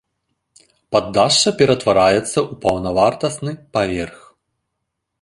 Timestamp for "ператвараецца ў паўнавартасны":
1.59-3.51